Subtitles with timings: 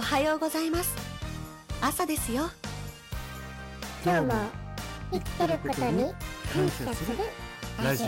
[0.00, 0.96] おはようございます。
[1.82, 2.44] 朝ですよ。
[4.02, 4.32] 今日も
[5.12, 6.04] 生きてることに
[6.50, 7.18] 感謝する
[7.84, 8.06] ラジオ。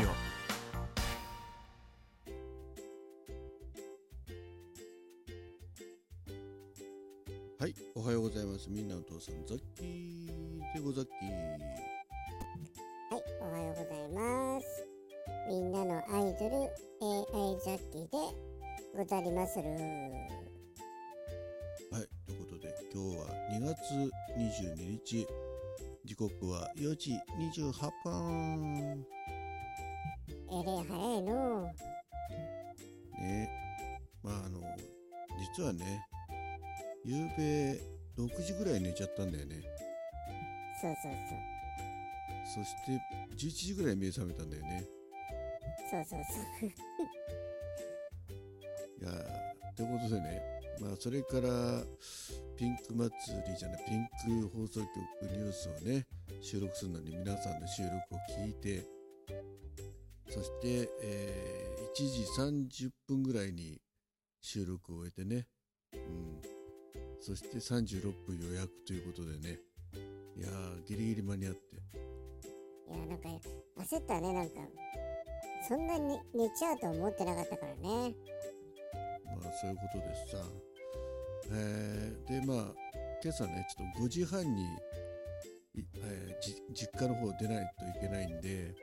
[7.60, 8.70] はい、おはようございます。
[8.70, 11.16] みんなのお父さん、ザッキーでござっきは
[13.18, 14.88] いおはようございます。
[15.46, 16.70] みんなのアイドル AI
[17.60, 18.16] ジャッキーで
[18.96, 19.64] ござりまする
[23.74, 23.94] 月
[24.36, 25.26] 22日、
[26.04, 29.06] 時刻は4時28分。
[30.50, 31.62] えれ早いの
[33.18, 33.50] ね、
[34.22, 34.60] まああの、
[35.56, 36.04] 実はね、
[37.06, 37.80] 夕べ
[38.22, 39.62] 6時ぐらい寝ちゃったんだよね。
[40.82, 41.12] そうそう
[42.44, 43.00] そして
[43.36, 44.84] 11時ぐらい目覚めたんだよね。
[45.90, 46.68] そうそうそうそう
[49.00, 51.84] いやーということでね、まあ、それから
[52.56, 53.10] ピンク祭
[53.46, 54.88] りじゃない、ピンク放送局
[55.30, 56.06] ニュースをね、
[56.40, 58.84] 収録するのに皆さんの収録を聞いて、
[60.28, 62.24] そして、えー1時
[62.86, 63.78] 30分ぐらいに
[64.40, 65.46] 収録を終えてね、
[65.92, 66.40] うん、
[67.20, 69.58] そして36分予約ということでね、
[70.34, 73.28] いやー、ギリギリ間に合って、いやなんか
[73.78, 74.60] 焦ったねなんか。
[75.68, 78.14] そんなに寝ちゃうと思ってなかったからね。
[79.60, 80.38] そういうことでさ、
[81.52, 82.40] えー。
[82.40, 82.66] でまあ
[83.22, 84.62] 今朝ねちょっと5時半に、
[85.74, 88.74] いえーじ実家の方出ないといけないんで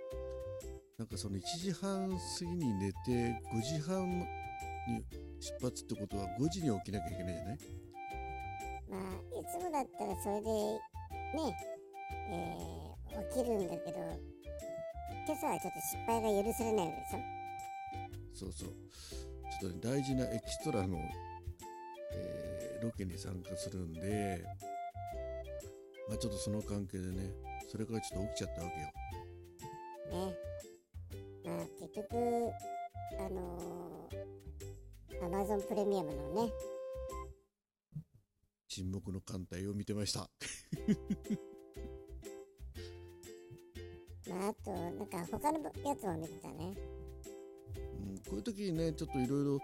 [0.97, 4.25] なんかその1時半過ぎに寝て5時半に
[5.39, 7.57] 出発ってことは5時に起きなきゃいけないじゃない
[8.89, 10.79] まあいつもだったらそれでね
[12.31, 12.79] えー
[13.33, 13.97] 起きるんだけど
[15.27, 17.39] 今朝はちょっと失敗が許されないでしょ。
[18.33, 18.69] そうそう
[19.81, 20.97] 大事なエキストラの、
[22.13, 22.49] えー
[22.81, 24.43] ロケに参加するんで
[26.07, 27.31] まあちょっとその関係でね
[27.69, 28.85] それからちょっと起きちゃったわけよ。
[30.27, 30.33] ね。
[31.45, 32.15] まあ結局
[33.19, 36.51] あのー、アマゾンプレミアムのね。
[38.67, 40.21] 沈黙の艦隊を見てました。
[44.29, 46.73] まああとなんか他のやつも見てたね。
[46.93, 46.98] うん
[48.27, 49.59] こういう時にねちょっといろいろ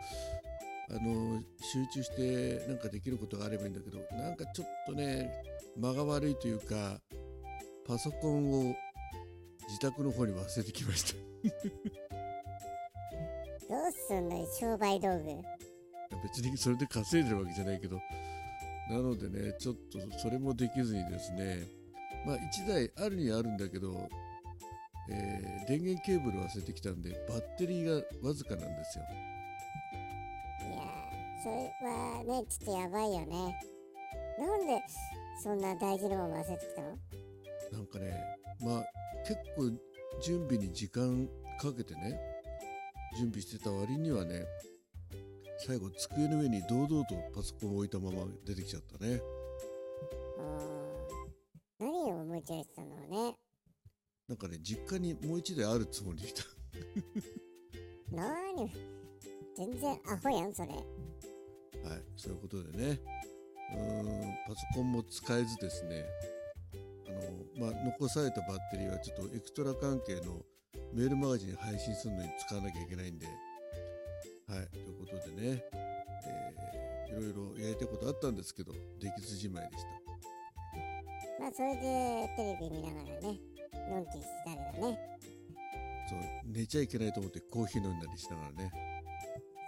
[0.89, 5.31] あの集中してなんかできることがあればいいんだけどなんかちょっとね
[5.77, 6.99] 間が悪いというか
[7.87, 8.75] パソコンを
[9.67, 11.13] 自宅の方に忘れてきました。
[13.67, 15.25] どうすんのよ商売道具。
[16.23, 17.99] 別にそれで稼いでるわけじゃないけど。
[18.89, 21.67] なのでねちょっとそれもできずにですね。
[22.25, 24.07] まあ1台あるにはあるんだけど、
[25.09, 29.03] えー電源ケーブル忘れてきたんでバッテリーがわずかなんですよ。
[30.61, 31.53] いやーそれ
[31.89, 33.59] はねちょっとやばいよね。
[34.37, 34.81] なんで
[35.41, 36.87] そんな大事なもの忘れてきたの？
[37.71, 38.83] なんかねまあ
[39.27, 39.71] 結構
[40.21, 41.27] 準備に時間
[41.59, 42.19] かけてね
[43.17, 44.45] 準備してた割にはね
[45.65, 49.19] 最後机の上に堂々とパソコンを置いたまま出てきちゃったね。
[50.37, 51.85] うー。
[51.85, 52.87] ん何を思いちゃってたの
[53.29, 53.35] ね
[54.27, 56.43] なんかね実家にもう一台あるつもりでした
[58.11, 58.71] 何？
[59.55, 60.69] 全然アホやんそれ。
[60.69, 60.81] はい
[62.15, 62.99] そういうことでね。
[63.73, 64.05] うーん
[64.47, 66.05] パソコンも使えずですね。
[67.07, 70.41] あのまあ残されたバッテリーはちょっとエクストラ関係の
[70.93, 73.27] メールマガジンに配信するのに使わなきゃいけないんで。
[73.27, 73.31] は
[74.61, 75.63] いということでね、
[76.25, 79.89] えーいろいろやりたいことあったんですけどできずじまいでした。
[81.39, 81.81] まあそれで
[82.35, 83.39] テレビ見ながらね
[83.89, 84.99] のんきにしてたけどね。
[86.07, 88.71] そう寝ちゃいけないと思ってコーヒー飲んだりしながらね。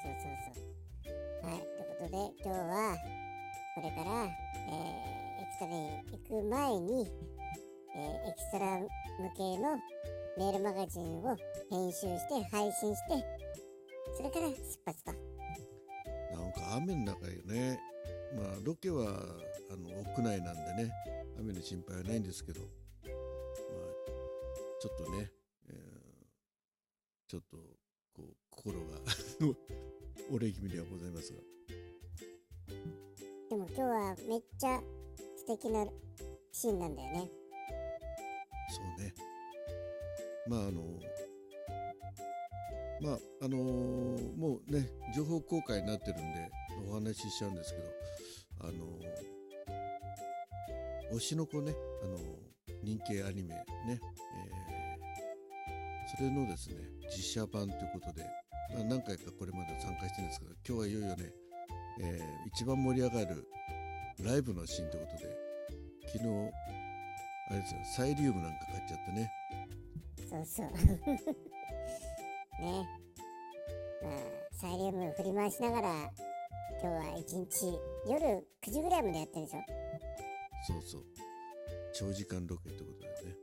[0.04, 1.50] そうそうそう。
[1.50, 1.60] はい。
[1.60, 2.98] ということで今日は
[3.76, 5.80] これから、えーエクストラに
[6.12, 7.08] 行く前に、
[7.96, 8.88] えーエキストラ向
[9.36, 9.78] けの
[10.38, 11.36] メールマガジンを
[11.70, 13.26] 編集して配信して
[14.16, 14.56] それから出
[14.86, 15.12] 発と。
[16.34, 17.80] なんか雨の中よね。
[18.36, 19.10] まあロケは
[19.72, 20.92] あの屋内なんでね。
[21.40, 22.62] 雨の心配はないんですけど。
[22.62, 22.87] まあ
[24.80, 25.32] ちょっとね、
[25.70, 25.98] えー
[27.30, 27.58] ちょっと
[28.16, 28.86] こう心が
[30.32, 31.42] 折れ気味ではございますが。
[33.50, 34.82] でも今日はめっちゃ
[35.36, 35.86] 素敵な
[36.54, 37.30] シーンなんだよね。
[38.70, 39.14] そうね。
[40.48, 40.82] まああの
[43.02, 46.50] まああのーもうね情報公開になってるんで
[46.90, 47.90] お話ししちゃうんですけど
[48.62, 49.18] あのー
[51.12, 52.38] 推しの子ねあのー
[52.84, 54.57] 人気アニメね、えー
[56.16, 56.76] それのですね
[57.16, 58.24] 実写版ということで、
[58.74, 61.34] まあ、何回かこれまで参加してるんですけど今日はいよいよね
[62.02, 63.48] えー一番盛り上がる
[64.24, 65.38] ライブのシーンということで
[66.08, 66.26] 昨日
[67.50, 69.32] あれですよサイリウムなんか買っちゃってね
[70.30, 70.68] そうそう。
[72.60, 72.86] ね。
[74.04, 74.12] まあ、
[74.52, 76.12] サイリウム振り回しながら、
[76.82, 77.80] 今日は一日、
[78.10, 79.62] 夜9時ぐらいまでやってるでしょ？
[80.68, 81.06] そうそう
[81.94, 83.38] 長時間ロケということでね、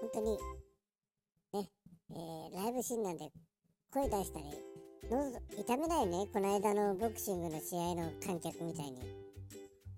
[0.00, 0.38] 本当に、
[1.62, 1.70] ね、
[2.10, 3.30] えーライブシーンなんで、
[3.92, 4.44] 声出したり、
[5.10, 6.26] 喉痛めないね。
[6.32, 9.00] この間のボクシングの試合の観客みたいに。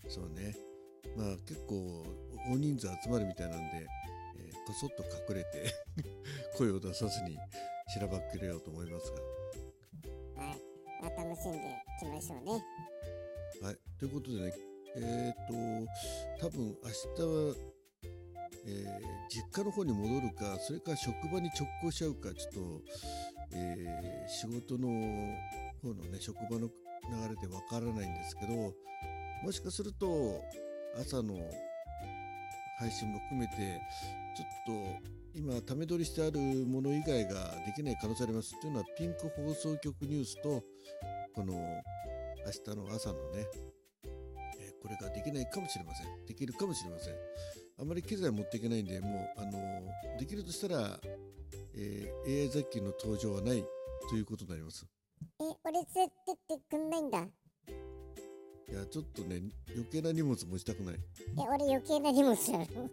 [0.08, 0.56] そうね
[1.16, 2.04] まあ結構
[2.50, 3.86] 大人数集まるみたいなんで、
[4.38, 5.72] えーこそっと隠れて
[6.58, 7.38] 声を出さずに
[7.88, 10.62] しらばっくれようと思いますがはい。
[11.02, 11.60] まあ、楽しんでい
[11.98, 12.64] きましょうね。
[13.62, 14.52] はい、ということでね、
[14.96, 17.69] えっ、と、多分明日は、えー
[19.30, 22.82] 実家の方に戻るか、それから職場に直行しちゃうか、ちょっと、
[23.52, 24.88] えー仕事の
[25.82, 28.74] 方のね、職場の流れでわからないんですけど、
[29.42, 30.42] もしかすると、
[31.00, 31.38] 朝の
[32.78, 33.80] 配信も含めて、
[34.36, 38.60] ちょっと、今、ため撮りしてあるもの以外ができない可能性あります。
[38.60, 40.62] というのは、ピンク放送局ニュースと、
[41.34, 43.46] この、明日の朝のね、
[44.60, 46.26] えこれができないかもしれません。
[46.26, 47.14] できるかもしれません。
[47.80, 51.00] あまり機材持っていけないんで、もう、あのーできるとしたら、
[51.74, 53.64] えー AI 雑記の登場はない
[54.10, 54.86] ということになります。
[55.40, 56.10] え、俺連れて
[56.54, 57.18] ってくんないんだ。
[57.20, 59.40] いや、ちょっとね、
[59.70, 60.94] 余計な荷物持ちたくない。
[60.96, 60.98] え、
[61.38, 62.66] 俺余計な荷物なの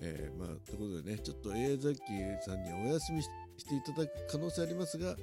[0.00, 2.00] えーまあ、ということでね、ちょっと AI 雑記
[2.44, 3.28] さんにはお休みし
[3.58, 5.16] していただく可能性ありますが、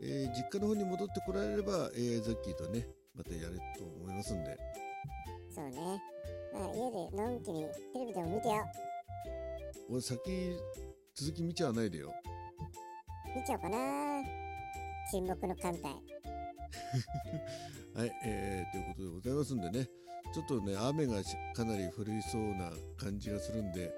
[0.00, 4.56] えー実家の方に戻ってこられれば AI 雑記とね、またやれると思いますんで、
[5.54, 6.00] そうね。
[6.58, 8.64] まあ、家でのんきにテレビでも見てよ。
[9.90, 10.56] 俺先、
[11.14, 12.10] 続き見ちゃわないでよ。
[13.34, 14.22] 見ちゃおうかな。
[15.10, 15.92] 沈黙の艦隊。
[17.94, 19.86] はい、えーということでございますんでね、
[20.32, 23.92] ちょっとね、雨がしかなり降りそうな感じがするんで、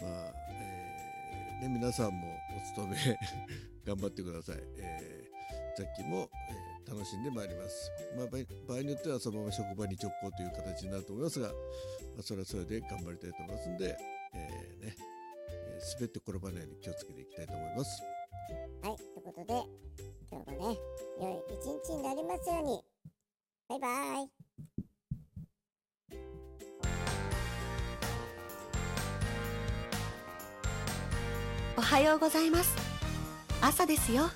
[0.00, 2.96] まあ、えーね、皆さんもお勤め
[3.84, 4.56] 頑張ってください。
[4.76, 6.59] えー、さっきも、えー
[6.90, 7.90] 楽しんでまいります。
[8.16, 11.54] まあ、場合によってはそのまま職場に直行という形になると思いますが、ま
[12.18, 13.96] あ、それはそれで頑張りたいと思いますんで、
[14.34, 18.02] えーね、えー滑って転ばないように気をつけていきたいと思います。
[18.82, 19.64] はい、ということで、
[20.30, 20.78] 今日もね、
[21.20, 22.82] 良い一日になりますように。
[23.68, 24.40] バイバイ。
[31.76, 32.76] おはようございます
[33.62, 34.28] 朝ですよ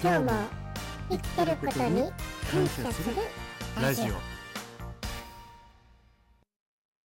[0.00, 0.57] 今日も
[1.10, 2.12] 生きてることに
[2.50, 3.16] 感謝する
[3.80, 4.27] ラジオ。